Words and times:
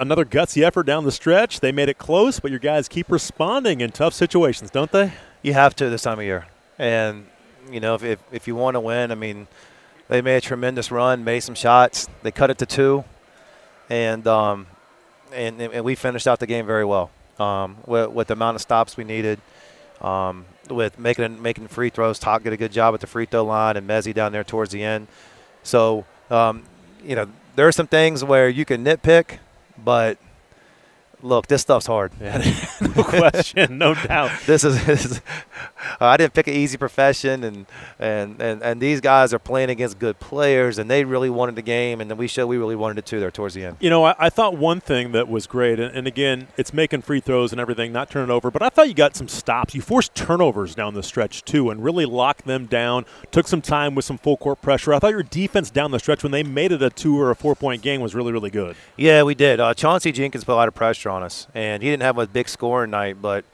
Another 0.00 0.24
gutsy 0.24 0.62
effort 0.62 0.84
down 0.84 1.02
the 1.02 1.10
stretch. 1.10 1.58
They 1.58 1.72
made 1.72 1.88
it 1.88 1.98
close, 1.98 2.38
but 2.38 2.52
your 2.52 2.60
guys 2.60 2.86
keep 2.86 3.10
responding 3.10 3.80
in 3.80 3.90
tough 3.90 4.14
situations, 4.14 4.70
don't 4.70 4.92
they? 4.92 5.12
You 5.42 5.54
have 5.54 5.74
to 5.74 5.90
this 5.90 6.02
time 6.02 6.20
of 6.20 6.24
year. 6.24 6.46
And, 6.78 7.26
you 7.68 7.80
know, 7.80 7.96
if, 7.96 8.04
if, 8.04 8.20
if 8.30 8.46
you 8.46 8.54
want 8.54 8.76
to 8.76 8.80
win, 8.80 9.10
I 9.10 9.16
mean, 9.16 9.48
they 10.06 10.22
made 10.22 10.36
a 10.36 10.40
tremendous 10.40 10.92
run, 10.92 11.24
made 11.24 11.40
some 11.40 11.56
shots. 11.56 12.08
They 12.22 12.30
cut 12.30 12.48
it 12.48 12.58
to 12.58 12.66
two. 12.66 13.02
And, 13.90 14.24
um, 14.28 14.68
and, 15.32 15.60
and 15.60 15.84
we 15.84 15.96
finished 15.96 16.28
out 16.28 16.38
the 16.38 16.46
game 16.46 16.64
very 16.64 16.84
well 16.84 17.10
um, 17.40 17.78
with, 17.84 18.10
with 18.10 18.28
the 18.28 18.34
amount 18.34 18.54
of 18.54 18.60
stops 18.60 18.96
we 18.96 19.02
needed. 19.02 19.40
Um, 20.00 20.44
with 20.70 20.96
making 20.96 21.42
making 21.42 21.66
free 21.66 21.90
throws, 21.90 22.20
Talk 22.20 22.44
did 22.44 22.52
a 22.52 22.56
good 22.56 22.70
job 22.70 22.94
at 22.94 23.00
the 23.00 23.08
free 23.08 23.26
throw 23.26 23.44
line, 23.44 23.76
and 23.76 23.88
Mezie 23.88 24.14
down 24.14 24.30
there 24.30 24.44
towards 24.44 24.70
the 24.70 24.80
end. 24.80 25.08
So, 25.64 26.04
um, 26.30 26.62
you 27.02 27.16
know, 27.16 27.26
there 27.56 27.66
are 27.66 27.72
some 27.72 27.88
things 27.88 28.22
where 28.22 28.48
you 28.48 28.64
can 28.64 28.84
nitpick, 28.84 29.38
but 29.84 30.18
look, 31.22 31.46
this 31.46 31.62
stuff's 31.62 31.86
hard. 31.86 32.12
Yeah, 32.20 32.38
no 32.80 33.04
question, 33.04 33.78
no 33.78 33.94
doubt. 33.94 34.30
this 34.46 34.64
is, 34.64 34.84
this 34.86 35.04
is 35.04 35.20
uh, 36.00 36.06
I 36.06 36.16
didn't 36.16 36.34
pick 36.34 36.46
an 36.46 36.54
easy 36.54 36.76
profession, 36.76 37.44
and, 37.44 37.66
and 37.98 38.40
and 38.40 38.62
and 38.62 38.80
these 38.80 39.00
guys 39.00 39.32
are 39.32 39.38
playing 39.38 39.70
against 39.70 39.98
good 39.98 40.18
players, 40.18 40.78
and 40.78 40.90
they 40.90 41.04
really 41.04 41.30
wanted 41.30 41.54
the 41.56 41.62
game, 41.62 42.00
and 42.00 42.10
then 42.10 42.18
we 42.18 42.26
showed 42.26 42.46
we 42.46 42.56
really 42.56 42.76
wanted 42.76 42.98
it 42.98 43.06
too 43.06 43.20
there 43.20 43.30
towards 43.30 43.54
the 43.54 43.64
end. 43.64 43.76
You 43.80 43.90
know, 43.90 44.04
I, 44.04 44.14
I 44.18 44.30
thought 44.30 44.56
one 44.56 44.80
thing 44.80 45.12
that 45.12 45.28
was 45.28 45.46
great, 45.46 45.78
and, 45.78 45.94
and, 45.96 46.06
again, 46.06 46.48
it's 46.56 46.72
making 46.72 47.02
free 47.02 47.20
throws 47.20 47.52
and 47.52 47.60
everything, 47.60 47.92
not 47.92 48.10
turning 48.10 48.30
over, 48.30 48.50
but 48.50 48.62
I 48.62 48.68
thought 48.68 48.88
you 48.88 48.94
got 48.94 49.16
some 49.16 49.28
stops. 49.28 49.74
You 49.74 49.82
forced 49.82 50.14
turnovers 50.14 50.74
down 50.74 50.94
the 50.94 51.02
stretch 51.02 51.44
too, 51.44 51.70
and 51.70 51.82
really 51.82 52.06
locked 52.06 52.46
them 52.46 52.66
down. 52.66 53.04
Took 53.30 53.46
some 53.48 53.62
time 53.62 53.94
with 53.94 54.04
some 54.04 54.18
full 54.18 54.36
court 54.36 54.62
pressure. 54.62 54.94
I 54.94 54.98
thought 54.98 55.10
your 55.12 55.22
defense 55.22 55.70
down 55.70 55.90
the 55.90 55.98
stretch 55.98 56.22
when 56.22 56.32
they 56.32 56.42
made 56.42 56.72
it 56.72 56.82
a 56.82 56.90
two 56.90 57.20
or 57.20 57.30
a 57.30 57.36
four 57.36 57.54
point 57.54 57.82
game 57.82 58.00
was 58.00 58.14
really 58.14 58.32
really 58.32 58.50
good. 58.50 58.76
Yeah, 58.96 59.22
we 59.22 59.34
did. 59.34 59.60
Uh, 59.60 59.74
Chauncey 59.74 60.12
Jenkins 60.12 60.44
put 60.44 60.52
a 60.52 60.56
lot 60.56 60.68
of 60.68 60.74
pressure 60.74 61.10
on 61.10 61.22
us, 61.22 61.46
and 61.54 61.82
he 61.82 61.90
didn't 61.90 62.02
have 62.02 62.18
a 62.18 62.26
big 62.26 62.48
scoring 62.48 62.90
night, 62.90 63.20
but 63.20 63.44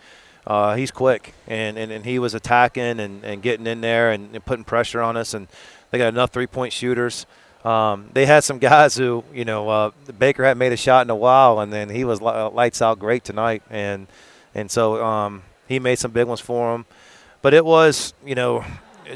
uh, 0.46 0.74
he's 0.74 0.90
quick, 0.90 1.34
and, 1.46 1.78
and, 1.78 1.90
and 1.90 2.04
he 2.04 2.18
was 2.18 2.34
attacking 2.34 3.00
and, 3.00 3.24
and 3.24 3.42
getting 3.42 3.66
in 3.66 3.80
there 3.80 4.10
and, 4.10 4.34
and 4.34 4.44
putting 4.44 4.64
pressure 4.64 5.00
on 5.00 5.16
us. 5.16 5.32
And 5.32 5.48
they 5.90 5.98
got 5.98 6.08
enough 6.08 6.30
three 6.30 6.46
point 6.46 6.72
shooters. 6.72 7.26
Um, 7.64 8.10
they 8.12 8.26
had 8.26 8.44
some 8.44 8.58
guys 8.72 8.96
who, 8.96 9.24
you 9.32 9.44
know, 9.44 9.68
uh, 9.68 9.90
Baker 10.18 10.44
hadn't 10.44 10.58
made 10.58 10.72
a 10.72 10.76
shot 10.76 11.06
in 11.06 11.10
a 11.10 11.16
while, 11.16 11.60
and 11.60 11.72
then 11.72 11.88
he 11.88 12.04
was 12.04 12.20
lights 12.20 12.82
out 12.82 12.98
great 12.98 13.24
tonight, 13.24 13.62
and 13.70 14.06
and 14.54 14.70
so 14.70 15.02
um, 15.02 15.42
he 15.66 15.78
made 15.78 15.98
some 15.98 16.10
big 16.10 16.26
ones 16.26 16.40
for 16.40 16.72
them. 16.72 16.84
But 17.40 17.54
it 17.54 17.64
was, 17.64 18.14
you 18.24 18.34
know, 18.34 18.64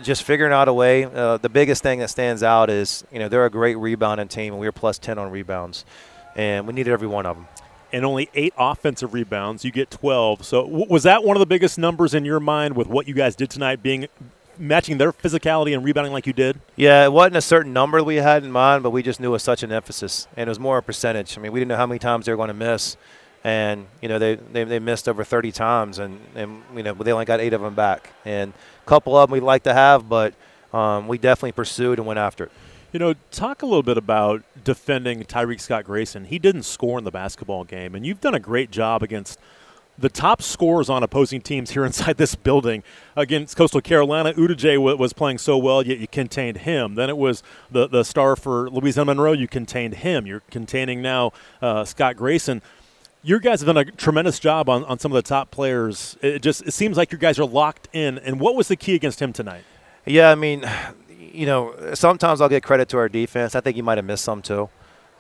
just 0.03 0.23
figuring 0.23 0.53
out 0.53 0.69
a 0.69 0.73
way. 0.73 1.05
Uh, 1.05 1.37
the 1.37 1.49
biggest 1.49 1.83
thing 1.83 2.01
that 2.01 2.11
stands 2.11 2.43
out 2.43 2.69
is, 2.71 3.05
you 3.13 3.19
know, 3.19 3.29
they're 3.29 3.47
a 3.47 3.51
great 3.51 3.77
rebounding 3.77 4.29
team, 4.29 4.53
and 4.55 4.61
we 4.61 4.67
were 4.67 4.73
plus 4.73 4.99
10 4.99 5.19
on 5.19 5.31
rebounds, 5.31 5.85
and 6.37 6.67
we 6.67 6.75
needed 6.75 6.93
every 6.93 7.09
one 7.09 7.25
of 7.25 7.37
them 7.37 7.47
and 7.93 8.05
only 8.05 8.29
eight 8.35 8.53
offensive 8.59 9.15
rebounds. 9.15 9.65
You 9.65 9.71
get 9.71 9.91
12. 9.91 10.45
So 10.45 10.67
was 10.67 11.03
that 11.05 11.25
one 11.25 11.37
of 11.37 11.41
the 11.41 11.47
biggest 11.47 11.79
numbers 11.79 12.15
in 12.15 12.25
your 12.25 12.41
mind 12.41 12.77
with 12.77 12.87
what 12.87 13.09
you 13.09 13.15
guys 13.15 13.37
did 13.37 13.51
tonight, 13.51 13.83
being 13.83 14.09
matching 14.59 14.99
their 14.99 15.13
physicality 15.13 15.75
and 15.75 15.85
rebounding 15.85 16.13
like 16.13 16.27
you 16.27 16.33
did? 16.33 16.61
Yeah, 16.77 17.05
it 17.05 17.13
wasn't 17.13 17.37
a 17.37 17.41
certain 17.41 17.73
number 17.73 18.03
we 18.03 18.17
had 18.17 18.45
in 18.45 18.51
mind, 18.51 18.83
but 18.83 18.91
we 18.91 19.03
just 19.03 19.21
knew 19.21 19.29
it 19.29 19.33
was 19.33 19.43
such 19.43 19.63
an 19.63 19.73
emphasis, 19.73 20.27
and 20.37 20.49
it 20.49 20.51
was 20.51 20.59
more 20.59 20.79
a 20.79 20.83
percentage. 20.83 21.39
I 21.39 21.41
mean, 21.41 21.53
we 21.53 21.61
didn't 21.61 21.69
know 21.69 21.77
how 21.77 21.87
many 21.87 21.99
times 21.99 22.27
they 22.27 22.33
were 22.33 22.37
going 22.37 22.49
to 22.49 22.55
miss, 22.55 22.97
and 23.45 23.87
you 24.03 24.09
know 24.09 24.19
they, 24.19 24.35
they, 24.35 24.65
they 24.65 24.79
missed 24.79 25.09
over 25.09 25.25
30 25.25 25.53
times, 25.53 25.99
and, 25.99 26.21
and 26.35 26.63
you 26.75 26.83
know 26.83 26.95
they 26.95 27.13
only 27.13 27.25
got 27.25 27.41
eight 27.41 27.53
of 27.53 27.61
them 27.61 27.75
back, 27.75 28.11
and 28.25 28.53
a 28.53 28.89
couple 28.89 29.17
of 29.17 29.29
them 29.29 29.35
we'd 29.35 29.47
like 29.47 29.63
to 29.65 29.75
have, 29.75 30.09
but 30.09 30.35
um, 30.73 31.09
we 31.09 31.19
definitely 31.19 31.53
pursued 31.53 31.99
and 31.99 32.07
went 32.07 32.19
after 32.19 32.45
it. 32.45 32.53
You 32.91 32.99
know, 32.99 33.15
talk 33.31 33.61
a 33.61 33.67
little 33.67 33.83
bit 33.83 33.99
about 33.99 34.43
defending 34.65 35.23
Tyreke 35.25 35.61
Scott 35.61 35.85
Grayson. 35.85 36.25
He 36.25 36.39
didn't 36.39 36.63
score 36.63 36.97
in 36.97 37.05
the 37.05 37.11
basketball 37.11 37.65
game, 37.65 37.95
and 37.95 38.07
you've 38.07 38.23
done 38.23 38.35
a 38.35 38.41
great 38.41 38.71
job 38.71 39.03
against 39.03 39.39
the 39.99 40.09
top 40.09 40.41
scorers 40.41 40.89
on 40.89 41.03
opposing 41.03 41.43
teams 41.43 41.73
here 41.73 41.85
inside 41.87 42.17
this 42.17 42.35
building. 42.35 42.83
Against 43.15 43.59
Coastal 43.59 43.83
Carolina, 43.83 44.33
Udije 44.33 44.99
was 44.99 45.13
playing 45.13 45.37
so 45.37 45.59
well, 45.59 45.83
yet 45.83 45.99
you 45.99 46.09
contained 46.09 46.59
him. 46.59 46.95
Then 46.95 47.11
it 47.11 47.19
was 47.19 47.43
the, 47.71 47.89
the 47.89 48.05
star 48.05 48.37
for 48.37 48.71
Louisiana 48.71 49.07
Monroe, 49.07 49.33
you 49.33 49.49
contained 49.49 49.97
him. 49.97 50.27
You're 50.27 50.43
containing 50.51 51.03
now 51.03 51.33
uh, 51.61 51.85
Scott 51.85 52.17
Grayson. 52.17 52.63
Your 53.23 53.39
guys 53.39 53.61
have 53.61 53.67
done 53.67 53.77
a 53.77 53.85
tremendous 53.85 54.39
job 54.39 54.71
on, 54.71 54.83
on 54.85 54.99
some 54.99 55.13
of 55.13 55.17
the 55.17 55.29
top 55.29 55.51
players. 55.51 56.17
It 56.23 56.41
just 56.41 56.67
it 56.67 56.73
seems 56.73 56.97
like 56.97 57.13
your 57.13 57.19
guys 57.19 57.39
are 57.39 57.45
locked 57.45 57.89
in. 57.93 58.17
And 58.17 58.41
what 58.41 58.55
was 58.55 58.69
the 58.69 58.77
key 58.77 58.95
against 58.95 59.21
him 59.21 59.35
tonight? 59.35 59.65
Yeah, 60.07 60.31
I 60.31 60.37
mean, 60.37 60.65
you 61.33 61.47
know, 61.47 61.95
sometimes 61.95 62.41
I'll 62.41 62.49
get 62.49 62.63
credit 62.63 62.89
to 62.91 62.99
our 62.99 63.09
defense. 63.09 63.55
I 63.55 63.61
think 63.61 63.77
he 63.77 63.83
might 63.83 63.99
have 63.99 64.05
missed 64.05 64.25
some 64.25 64.43
too. 64.43 64.69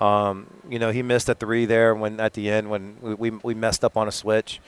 Um, 0.01 0.47
you 0.69 0.79
know, 0.79 0.91
he 0.93 1.03
missed 1.03 1.29
a 1.29 1.35
three 1.35 1.67
there 1.67 1.95
when 1.95 2.21
at 2.21 2.35
the 2.35 2.51
end 2.51 2.71
when 2.71 2.97
we, 3.01 3.15
we, 3.15 3.31
we, 3.31 3.55
messed 3.55 3.85
up 3.85 3.97
on 3.97 4.07
a 4.07 4.13
switch, 4.13 4.61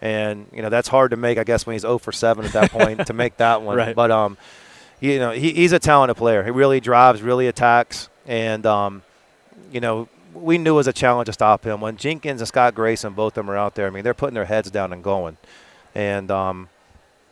and 0.00 0.46
you 0.52 0.62
know 0.62 0.68
that's 0.68 0.88
hard 0.88 1.10
to 1.10 1.16
make. 1.16 1.38
I 1.38 1.44
guess 1.44 1.66
when 1.66 1.74
he's 1.74 1.82
0 1.82 1.98
for 1.98 2.12
7 2.12 2.44
at 2.44 2.52
that 2.52 2.70
point 2.70 3.06
to 3.06 3.12
make 3.12 3.36
that 3.38 3.62
one. 3.62 3.76
Right. 3.76 3.96
But 3.96 4.12
um, 4.12 4.36
you 5.00 5.18
know, 5.18 5.32
he, 5.32 5.52
he's 5.52 5.72
a 5.72 5.80
talented 5.80 6.16
player. 6.16 6.44
He 6.44 6.50
really 6.50 6.78
drives, 6.78 7.20
really 7.20 7.48
attacks, 7.48 8.08
and 8.26 8.64
um, 8.64 9.02
you 9.72 9.80
know, 9.80 10.08
we 10.32 10.56
knew 10.56 10.74
it 10.74 10.76
was 10.76 10.86
a 10.86 10.92
challenge 10.92 11.26
to 11.26 11.32
stop 11.32 11.64
him. 11.64 11.80
When 11.80 11.96
Jenkins 11.96 12.40
and 12.40 12.46
Scott 12.46 12.74
Grayson, 12.74 13.14
both 13.14 13.36
of 13.36 13.44
them 13.44 13.50
are 13.50 13.56
out 13.56 13.74
there, 13.74 13.88
I 13.88 13.90
mean, 13.90 14.04
they're 14.04 14.14
putting 14.14 14.34
their 14.34 14.44
heads 14.44 14.70
down 14.70 14.92
and 14.92 15.02
going, 15.02 15.36
and 15.96 16.30
um, 16.30 16.68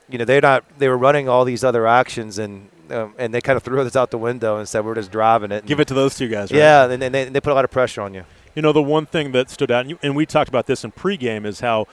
you 0.09 0.19
know, 0.19 0.25
they're 0.25 0.41
not. 0.41 0.65
They 0.79 0.89
were 0.89 0.99
running 0.99 1.29
all 1.29 1.45
these 1.45 1.63
other 1.63 1.87
actions, 1.87 2.39
and 2.39 2.69
um, 2.91 3.15
and 3.19 3.33
they 3.33 3.41
kind 3.41 3.57
of 3.57 3.63
threw 3.63 3.83
this 3.85 3.97
out 3.97 4.11
the 4.11 4.19
window 4.19 4.59
and 4.59 4.69
said 4.69 4.85
we're 4.85 4.95
just 4.95 5.11
driving 5.11 5.53
it. 5.53 5.67
Give 5.67 5.81
it 5.81 5.89
to 5.89 5.95
those 5.95 6.17
two 6.17 6.29
guys. 6.29 6.51
Right? 6.51 6.59
Yeah, 6.59 6.85
and, 6.85 7.03
and, 7.03 7.15
they, 7.15 7.27
and, 7.27 7.35
they, 7.35 7.41
put 7.41 7.53
a 7.53 7.55
lot 7.55 7.65
of 7.65 7.71
pressure 7.71 8.03
on 8.03 8.15
you. 8.15 8.25
You 8.55 8.63
know, 8.63 8.73
the 8.73 8.83
one 8.83 9.07
thing 9.07 9.33
that 9.33 9.51
stood 9.51 9.71
out, 9.71 9.81
and, 9.81 9.91
you, 9.91 9.99
and 10.03 10.15
we 10.15 10.27
talked 10.27 10.49
about 10.49 10.67
this 10.67 10.85
in 10.85 10.93
pregame, 10.93 11.45
is 11.45 11.61
how 11.61 11.87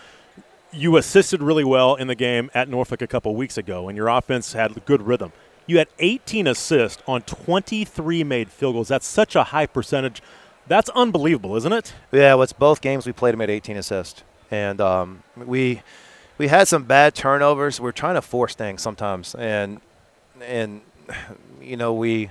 you 0.72 0.98
assisted 0.98 1.42
really 1.42 1.64
well 1.64 1.96
in 1.96 2.08
the 2.08 2.16
game 2.16 2.50
at 2.54 2.70
Norfolk 2.70 3.02
a 3.02 3.08
couple 3.08 3.36
weeks 3.36 3.58
ago, 3.58 3.90
and 3.90 3.98
your 3.98 4.08
offense 4.08 4.54
had 4.54 4.86
good 4.86 5.02
rhythm. 5.02 5.32
You 5.68 5.78
had 5.78 5.88
18 6.00 6.48
assists 6.48 7.02
on 7.08 7.22
23 7.22 8.24
made 8.24 8.50
field 8.50 8.76
goals. 8.76 8.88
That's 8.88 9.08
such 9.08 9.36
a 9.36 9.46
high 9.46 9.66
percentage. 9.66 10.22
That's 10.68 10.90
unbelievable, 10.90 11.56
isn't 11.56 11.74
it? 11.74 11.94
Yeah, 12.12 12.36
well, 12.36 12.44
it's 12.44 12.54
both 12.54 12.82
games 12.82 13.06
we 13.06 13.12
played, 13.12 13.34
and 13.34 13.40
made 13.40 13.50
18 13.50 13.78
assists, 13.78 14.24
and 14.50 14.80
um, 14.80 15.24
we 15.36 15.82
we 16.38 16.48
had 16.48 16.68
some 16.68 16.84
bad 16.84 17.14
turnovers. 17.14 17.80
We're 17.80 17.92
trying 17.92 18.16
to 18.16 18.22
force 18.22 18.56
things 18.56 18.82
sometimes, 18.82 19.36
and 19.36 19.82
and 20.42 20.82
you 21.62 21.78
know 21.78 21.94
we 21.94 22.30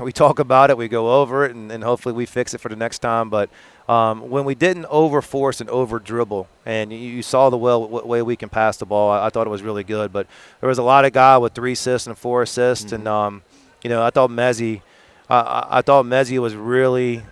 we 0.00 0.12
talk 0.12 0.38
about 0.38 0.70
it, 0.70 0.76
we 0.76 0.88
go 0.88 1.20
over 1.20 1.44
it, 1.44 1.54
and, 1.54 1.72
and 1.72 1.82
hopefully 1.82 2.14
we 2.14 2.26
fix 2.26 2.54
it 2.54 2.58
for 2.58 2.68
the 2.68 2.76
next 2.76 2.98
time. 2.98 3.30
But 3.30 3.50
um, 3.88 4.28
when 4.28 4.44
we 4.44 4.54
didn't 4.54 4.84
over 4.86 5.22
force 5.22 5.60
and 5.60 5.70
over 5.70 5.98
dribble, 5.98 6.46
and 6.66 6.92
you, 6.92 6.98
you 6.98 7.22
saw 7.22 7.50
the 7.50 7.56
well, 7.56 7.88
way 7.88 8.22
we 8.22 8.36
can 8.36 8.48
pass 8.48 8.76
the 8.76 8.86
ball, 8.86 9.10
I, 9.10 9.26
I, 9.26 9.30
thought 9.30 9.46
it 9.46 9.50
was 9.50 9.62
really 9.62 9.84
good. 9.84 10.12
But 10.12 10.26
there 10.60 10.68
was 10.68 10.78
a 10.78 10.82
lot 10.82 11.04
of 11.04 11.12
guy 11.12 11.38
with 11.38 11.54
three 11.54 11.72
assists 11.72 12.06
and 12.06 12.16
four 12.16 12.42
assists, 12.42 12.86
mm-hmm. 12.86 12.94
and 12.96 13.08
um, 13.08 13.42
you 13.82 13.90
know 13.90 14.02
I 14.02 14.10
thought 14.10 14.30
Mezie, 14.30 14.82
I, 15.28 15.66
I 15.70 15.82
thought 15.82 16.04
Mezie 16.04 16.38
was 16.38 16.54
really 16.54 17.22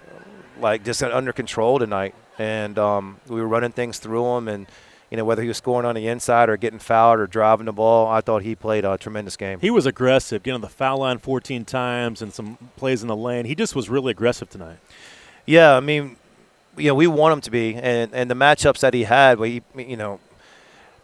like 0.60 0.84
just 0.84 1.02
under 1.02 1.32
control 1.32 1.78
tonight, 1.78 2.14
and 2.38 2.78
um, 2.78 3.20
we 3.28 3.40
were 3.40 3.48
running 3.48 3.72
things 3.72 3.98
through 3.98 4.36
him 4.36 4.48
and 4.48 4.66
you 5.10 5.16
know, 5.16 5.24
whether 5.24 5.42
he 5.42 5.48
was 5.48 5.56
scoring 5.56 5.86
on 5.86 5.94
the 5.94 6.08
inside 6.08 6.48
or 6.48 6.56
getting 6.56 6.78
fouled 6.78 7.20
or 7.20 7.26
driving 7.26 7.66
the 7.66 7.72
ball, 7.72 8.08
I 8.08 8.20
thought 8.20 8.42
he 8.42 8.54
played 8.54 8.84
a 8.84 8.98
tremendous 8.98 9.36
game. 9.36 9.60
He 9.60 9.70
was 9.70 9.86
aggressive, 9.86 10.42
getting 10.42 10.56
on 10.56 10.60
the 10.60 10.68
foul 10.68 10.98
line 10.98 11.18
14 11.18 11.64
times 11.64 12.22
and 12.22 12.32
some 12.32 12.58
plays 12.76 13.02
in 13.02 13.08
the 13.08 13.16
lane. 13.16 13.44
He 13.44 13.54
just 13.54 13.76
was 13.76 13.88
really 13.88 14.10
aggressive 14.10 14.50
tonight. 14.50 14.78
Yeah, 15.44 15.76
I 15.76 15.80
mean, 15.80 16.16
you 16.76 16.88
know, 16.88 16.94
we 16.94 17.06
want 17.06 17.34
him 17.34 17.40
to 17.42 17.50
be, 17.50 17.74
and 17.74 18.12
and 18.12 18.30
the 18.30 18.34
matchups 18.34 18.80
that 18.80 18.94
he 18.94 19.04
had, 19.04 19.38
he, 19.38 19.62
you 19.76 19.96
know, 19.96 20.20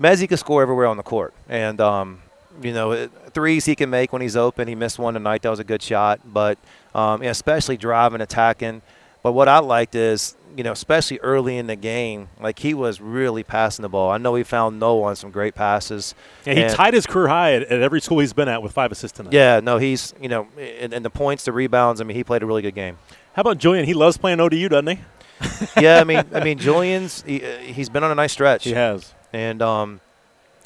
Mezie 0.00 0.28
can 0.28 0.36
score 0.36 0.62
everywhere 0.62 0.86
on 0.86 0.96
the 0.96 1.02
court, 1.02 1.32
and 1.48 1.80
um, 1.80 2.22
you 2.60 2.72
know, 2.72 3.08
threes 3.32 3.64
he 3.64 3.74
can 3.74 3.88
make 3.88 4.12
when 4.12 4.20
he's 4.20 4.36
open. 4.36 4.68
He 4.68 4.74
missed 4.74 4.98
one 4.98 5.14
tonight; 5.14 5.42
that 5.42 5.50
was 5.50 5.60
a 5.60 5.64
good 5.64 5.82
shot, 5.82 6.20
but 6.24 6.58
um, 6.94 7.22
especially 7.22 7.76
driving, 7.76 8.20
attacking. 8.20 8.82
But 9.22 9.32
what 9.32 9.48
I 9.48 9.60
liked 9.60 9.94
is 9.94 10.34
you 10.56 10.64
know, 10.64 10.72
especially 10.72 11.18
early 11.18 11.56
in 11.56 11.66
the 11.66 11.76
game, 11.76 12.28
like 12.40 12.58
he 12.58 12.74
was 12.74 13.00
really 13.00 13.42
passing 13.42 13.82
the 13.82 13.88
ball. 13.88 14.10
I 14.10 14.18
know 14.18 14.34
he 14.34 14.42
found 14.42 14.78
no 14.78 15.02
on 15.02 15.16
some 15.16 15.30
great 15.30 15.54
passes. 15.54 16.14
Yeah, 16.44 16.54
he 16.54 16.74
tied 16.74 16.94
his 16.94 17.06
career 17.06 17.28
high 17.28 17.54
at, 17.54 17.62
at, 17.62 17.80
every 17.82 18.00
school 18.00 18.18
he's 18.18 18.32
been 18.32 18.48
at 18.48 18.62
with 18.62 18.72
five 18.72 18.92
assists 18.92 19.16
tonight. 19.16 19.32
Yeah, 19.32 19.60
no, 19.60 19.78
he's 19.78 20.14
you 20.20 20.28
know, 20.28 20.48
and, 20.58 20.92
and 20.92 21.04
the 21.04 21.10
points, 21.10 21.44
the 21.44 21.52
rebounds. 21.52 22.00
I 22.00 22.04
mean, 22.04 22.16
he 22.16 22.24
played 22.24 22.42
a 22.42 22.46
really 22.46 22.62
good 22.62 22.74
game. 22.74 22.98
How 23.34 23.40
about 23.40 23.58
Julian? 23.58 23.86
He 23.86 23.94
loves 23.94 24.18
playing 24.18 24.40
ODU, 24.40 24.68
doesn't 24.68 24.98
he? 24.98 25.00
yeah, 25.80 26.00
I 26.00 26.04
mean, 26.04 26.24
I 26.34 26.44
mean, 26.44 26.58
Julian's 26.58 27.22
he, 27.22 27.38
has 27.40 27.88
been 27.88 28.04
on 28.04 28.10
a 28.10 28.14
nice 28.14 28.32
stretch. 28.32 28.64
He 28.64 28.72
has, 28.72 29.14
and 29.32 29.62
um, 29.62 30.00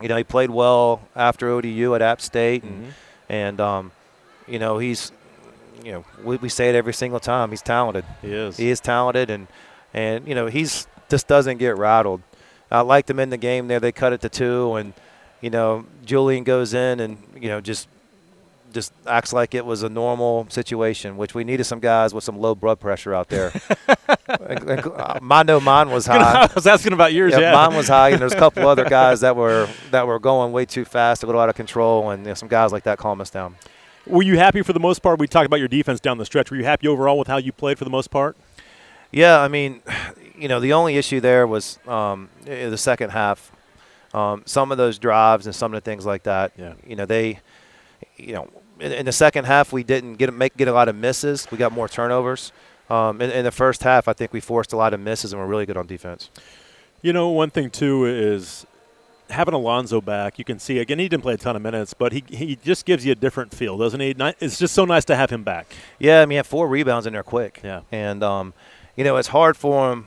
you 0.00 0.08
know, 0.08 0.16
he 0.16 0.24
played 0.24 0.50
well 0.50 1.06
after 1.14 1.48
ODU 1.48 1.94
at 1.94 2.02
App 2.02 2.20
State, 2.20 2.62
and 2.62 2.72
mm-hmm. 2.72 2.90
and 3.28 3.60
um, 3.60 3.92
you 4.46 4.58
know, 4.58 4.78
he's 4.78 5.12
you 5.84 5.92
know, 5.92 6.04
we, 6.24 6.36
we 6.36 6.48
say 6.48 6.68
it 6.68 6.74
every 6.74 6.92
single 6.92 7.20
time. 7.20 7.50
He's 7.50 7.62
talented. 7.62 8.04
He 8.20 8.32
is. 8.32 8.56
He 8.56 8.70
is 8.70 8.80
talented, 8.80 9.30
and 9.30 9.46
and 9.96 10.28
you 10.28 10.36
know 10.36 10.46
he's 10.46 10.86
just 11.08 11.26
doesn't 11.26 11.56
get 11.56 11.76
rattled. 11.76 12.22
I 12.70 12.82
liked 12.82 13.10
him 13.10 13.18
in 13.18 13.30
the 13.30 13.36
game 13.36 13.66
there. 13.66 13.80
They 13.80 13.90
cut 13.92 14.12
it 14.12 14.20
to 14.20 14.28
two, 14.28 14.74
and 14.74 14.92
you 15.40 15.50
know 15.50 15.86
Julian 16.04 16.44
goes 16.44 16.74
in 16.74 17.00
and 17.00 17.18
you 17.34 17.48
know 17.48 17.60
just 17.60 17.88
just 18.72 18.92
acts 19.06 19.32
like 19.32 19.54
it 19.54 19.64
was 19.64 19.82
a 19.82 19.88
normal 19.88 20.46
situation, 20.50 21.16
which 21.16 21.34
we 21.34 21.44
needed 21.44 21.64
some 21.64 21.80
guys 21.80 22.12
with 22.12 22.22
some 22.22 22.38
low 22.38 22.54
blood 22.54 22.78
pressure 22.78 23.12
out 23.14 23.28
there. 23.28 23.52
Uh, 24.28 25.18
I 25.30 25.42
know 25.44 25.60
mine 25.60 25.88
was 25.90 26.06
high. 26.10 26.42
I 26.50 26.54
was 26.54 26.66
asking 26.66 26.92
about 26.92 27.12
yours. 27.12 27.32
Yeah, 27.32 27.40
Yeah, 27.40 27.52
mine 27.52 27.76
was 27.76 27.88
high, 27.88 28.10
and 28.10 28.20
there's 28.20 28.32
a 28.32 28.38
couple 28.38 28.66
other 28.68 28.84
guys 28.84 29.20
that 29.20 29.36
were 29.36 29.68
that 29.92 30.06
were 30.06 30.18
going 30.18 30.52
way 30.52 30.64
too 30.64 30.84
fast, 30.84 31.22
a 31.22 31.26
little 31.26 31.40
out 31.40 31.48
of 31.48 31.54
control, 31.54 32.10
and 32.10 32.22
you 32.24 32.28
know, 32.28 32.34
some 32.34 32.48
guys 32.48 32.72
like 32.72 32.82
that 32.84 32.98
calm 32.98 33.20
us 33.20 33.30
down. 33.30 33.56
Were 34.06 34.22
you 34.22 34.36
happy 34.36 34.62
for 34.62 34.72
the 34.72 34.80
most 34.80 35.00
part? 35.02 35.18
We 35.20 35.28
talked 35.28 35.46
about 35.46 35.58
your 35.58 35.68
defense 35.68 36.00
down 36.00 36.18
the 36.18 36.24
stretch. 36.24 36.50
Were 36.50 36.56
you 36.56 36.64
happy 36.64 36.88
overall 36.88 37.18
with 37.18 37.28
how 37.28 37.36
you 37.36 37.52
played 37.52 37.78
for 37.78 37.84
the 37.84 37.90
most 37.90 38.10
part? 38.10 38.36
Yeah, 39.10 39.40
I 39.40 39.48
mean, 39.48 39.82
you 40.38 40.48
know, 40.48 40.60
the 40.60 40.72
only 40.72 40.96
issue 40.96 41.20
there 41.20 41.46
was 41.46 41.78
um, 41.86 42.28
the 42.44 42.76
second 42.78 43.10
half. 43.10 43.52
Um, 44.14 44.42
some 44.46 44.72
of 44.72 44.78
those 44.78 44.98
drives 44.98 45.46
and 45.46 45.54
some 45.54 45.74
of 45.74 45.82
the 45.82 45.90
things 45.90 46.06
like 46.06 46.22
that. 46.22 46.52
Yeah. 46.56 46.74
You 46.86 46.96
know, 46.96 47.04
they, 47.04 47.40
you 48.16 48.32
know, 48.32 48.48
in, 48.80 48.92
in 48.92 49.06
the 49.06 49.12
second 49.12 49.44
half 49.44 49.72
we 49.72 49.82
didn't 49.82 50.14
get 50.14 50.32
make 50.32 50.56
get 50.56 50.68
a 50.68 50.72
lot 50.72 50.88
of 50.88 50.96
misses. 50.96 51.46
We 51.50 51.58
got 51.58 51.72
more 51.72 51.88
turnovers. 51.88 52.52
Um, 52.88 53.20
in, 53.20 53.30
in 53.30 53.44
the 53.44 53.50
first 53.50 53.82
half, 53.82 54.08
I 54.08 54.12
think 54.12 54.32
we 54.32 54.40
forced 54.40 54.72
a 54.72 54.76
lot 54.76 54.94
of 54.94 55.00
misses 55.00 55.32
and 55.32 55.42
we're 55.42 55.48
really 55.48 55.66
good 55.66 55.76
on 55.76 55.86
defense. 55.86 56.30
You 57.02 57.12
know, 57.12 57.28
one 57.28 57.50
thing 57.50 57.68
too 57.68 58.06
is 58.06 58.64
having 59.28 59.54
Alonzo 59.54 60.00
back. 60.00 60.38
You 60.38 60.44
can 60.44 60.58
see 60.58 60.78
again 60.78 60.98
he 60.98 61.08
didn't 61.08 61.22
play 61.22 61.34
a 61.34 61.38
ton 61.38 61.56
of 61.56 61.62
minutes, 61.62 61.92
but 61.92 62.12
he 62.12 62.24
he 62.28 62.56
just 62.56 62.86
gives 62.86 63.04
you 63.04 63.12
a 63.12 63.16
different 63.16 63.54
feel, 63.54 63.76
doesn't 63.76 64.00
he? 64.00 64.14
It's 64.40 64.58
just 64.58 64.72
so 64.72 64.84
nice 64.84 65.04
to 65.06 65.16
have 65.16 65.30
him 65.30 65.42
back. 65.42 65.74
Yeah, 65.98 66.22
I 66.22 66.26
mean, 66.26 66.30
he 66.30 66.36
had 66.36 66.46
four 66.46 66.68
rebounds 66.68 67.06
in 67.06 67.12
there 67.12 67.22
quick. 67.22 67.60
Yeah. 67.62 67.82
And 67.92 68.22
um, 68.22 68.54
you 68.96 69.04
know, 69.04 69.16
it's 69.16 69.28
hard 69.28 69.56
for 69.56 69.92
him. 69.92 70.06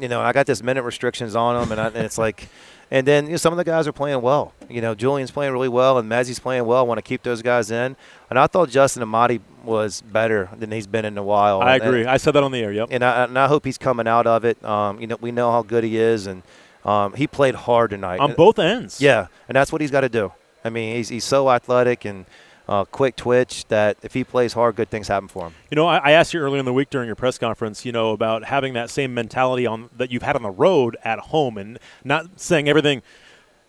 You 0.00 0.08
know, 0.08 0.20
I 0.20 0.32
got 0.32 0.46
this 0.46 0.62
minute 0.62 0.82
restrictions 0.84 1.34
on 1.34 1.62
him, 1.62 1.72
and, 1.72 1.80
I, 1.80 1.86
and 1.88 1.96
it's 1.98 2.16
like, 2.16 2.48
and 2.90 3.06
then 3.06 3.26
you 3.26 3.32
know, 3.32 3.36
some 3.36 3.52
of 3.52 3.56
the 3.56 3.64
guys 3.64 3.86
are 3.86 3.92
playing 3.92 4.22
well. 4.22 4.52
You 4.68 4.80
know, 4.80 4.94
Julian's 4.94 5.30
playing 5.30 5.52
really 5.52 5.68
well, 5.68 5.98
and 5.98 6.08
Mezie's 6.08 6.38
playing 6.38 6.64
well. 6.64 6.78
I 6.78 6.82
want 6.82 6.98
to 6.98 7.02
keep 7.02 7.22
those 7.22 7.42
guys 7.42 7.70
in. 7.70 7.96
And 8.30 8.38
I 8.38 8.46
thought 8.46 8.70
Justin 8.70 9.02
Amadi 9.02 9.40
was 9.64 10.00
better 10.00 10.48
than 10.56 10.70
he's 10.70 10.86
been 10.86 11.04
in 11.04 11.18
a 11.18 11.22
while. 11.22 11.60
I 11.60 11.74
And- 11.74 11.82
agree. 11.84 12.06
I 12.06 12.16
said 12.16 12.32
that 12.34 12.42
on 12.42 12.52
the 12.52 12.60
air. 12.62 12.72
Yep. 12.72 12.88
And 12.92 13.04
I, 13.04 13.24
and 13.24 13.38
I 13.38 13.46
hope 13.48 13.64
he's 13.64 13.78
coming 13.78 14.06
out 14.06 14.26
of 14.26 14.44
it. 14.44 14.64
Um, 14.64 15.00
you 15.00 15.06
know, 15.06 15.18
we 15.20 15.32
know 15.32 15.50
how 15.50 15.62
good 15.62 15.84
he 15.84 15.98
is, 15.98 16.26
and 16.26 16.42
um, 16.84 17.12
he 17.14 17.26
played 17.26 17.54
hard 17.54 17.90
tonight. 17.90 18.20
On 18.20 18.32
both 18.34 18.58
ends. 18.58 19.00
Yeah, 19.00 19.26
and 19.48 19.56
that's 19.56 19.70
what 19.72 19.80
he's 19.80 19.90
got 19.90 20.00
to 20.02 20.08
do. 20.08 20.32
I 20.64 20.70
mean, 20.70 20.96
he's, 20.96 21.08
he's 21.08 21.24
so 21.24 21.50
athletic 21.50 22.04
and 22.04 22.26
uh, 22.70 22.84
quick 22.84 23.16
twitch 23.16 23.66
that 23.66 23.98
if 24.02 24.14
he 24.14 24.22
plays 24.22 24.52
hard, 24.52 24.76
good 24.76 24.88
things 24.88 25.08
happen 25.08 25.26
for 25.26 25.48
him. 25.48 25.54
You 25.70 25.74
know, 25.74 25.88
I, 25.88 25.98
I 25.98 26.10
asked 26.12 26.32
you 26.32 26.40
earlier 26.40 26.60
in 26.60 26.64
the 26.64 26.72
week 26.72 26.88
during 26.88 27.08
your 27.08 27.16
press 27.16 27.36
conference, 27.36 27.84
you 27.84 27.90
know, 27.90 28.12
about 28.12 28.44
having 28.44 28.74
that 28.74 28.90
same 28.90 29.12
mentality 29.12 29.66
on 29.66 29.90
that 29.96 30.12
you've 30.12 30.22
had 30.22 30.36
on 30.36 30.42
the 30.42 30.50
road 30.50 30.96
at 31.02 31.18
home, 31.18 31.58
and 31.58 31.80
not 32.04 32.40
saying 32.40 32.68
everything 32.68 33.02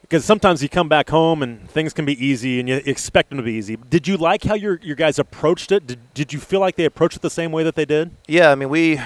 because 0.02 0.24
sometimes 0.24 0.62
you 0.62 0.70
come 0.70 0.88
back 0.88 1.10
home 1.10 1.42
and 1.42 1.68
things 1.70 1.94
can 1.94 2.06
be 2.06 2.24
easy, 2.24 2.60
and 2.60 2.70
you 2.70 2.82
expect 2.86 3.30
them 3.30 3.38
to 3.38 3.44
be 3.44 3.54
easy. 3.54 3.76
Did 3.76 4.08
you 4.08 4.18
like 4.18 4.44
how 4.44 4.54
your 4.54 4.80
your 4.84 4.96
guys 4.96 5.18
approached 5.18 5.72
it? 5.72 5.88
Did, 5.88 6.14
did 6.14 6.32
you 6.32 6.40
feel 6.40 6.60
like 6.60 6.76
they 6.76 6.86
approached 6.86 7.16
it 7.16 7.24
the 7.24 7.30
same 7.32 7.52
way 7.52 7.64
that 7.64 7.74
they 7.74 7.86
did? 7.86 8.12
Yeah, 8.28 8.52
I 8.52 8.56
mean 8.56 8.70
we 8.70 9.02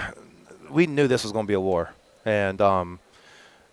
we 0.70 0.88
knew 0.88 1.08
this 1.08 1.24
was 1.24 1.32
going 1.32 1.46
to 1.46 1.48
be 1.48 1.54
a 1.54 1.62
war, 1.62 1.94
and 2.26 2.60
um, 2.60 3.00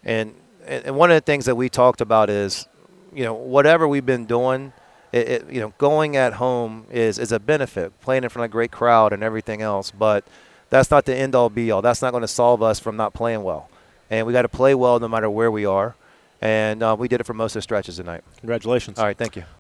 and 0.05 0.37
and 0.67 0.95
one 0.95 1.11
of 1.11 1.17
the 1.17 1.21
things 1.21 1.47
that 1.47 1.57
we 1.57 1.69
talked 1.69 2.01
about 2.01 2.31
is, 2.31 2.69
you 3.13 3.25
know, 3.25 3.35
whatever 3.35 3.89
we've 3.89 4.07
been 4.07 4.27
doing, 4.27 4.73
it, 5.13 5.29
it, 5.29 5.51
you 5.51 5.61
know, 5.61 5.73
going 5.79 6.17
at 6.17 6.35
home 6.35 6.87
is 6.91 7.19
is 7.19 7.33
a 7.33 7.39
benefit, 7.39 7.99
playing 8.01 8.25
in 8.25 8.31
front 8.31 8.45
of 8.45 8.51
a 8.51 8.53
great 8.53 8.71
crowd 8.71 9.13
and 9.13 9.23
everything 9.23 9.63
else, 9.63 9.91
but 9.91 10.25
that's 10.71 10.91
not 10.91 11.05
the 11.05 11.15
end 11.15 11.35
all 11.35 11.51
be 11.51 11.71
all. 11.71 11.83
That's 11.83 12.03
not 12.03 12.11
going 12.13 12.23
to 12.23 12.29
solve 12.29 12.63
us 12.63 12.81
from 12.81 12.97
not 12.97 13.13
playing 13.13 13.43
well, 13.43 13.69
and 14.11 14.27
we 14.27 14.33
got 14.33 14.43
to 14.43 14.49
play 14.49 14.75
well 14.75 14.99
no 14.99 15.09
matter 15.09 15.29
where 15.29 15.51
we 15.51 15.67
are, 15.67 15.95
and 16.41 16.83
uh, 16.83 16.97
we 16.99 17.09
did 17.09 17.21
it 17.21 17.25
for 17.25 17.35
most 17.35 17.53
of 17.53 17.59
the 17.59 17.63
stretches 17.63 17.97
tonight. 17.97 18.25
Congratulations. 18.41 18.99
All 18.99 19.05
right, 19.05 19.17
thank 19.17 19.37
you. 19.37 19.45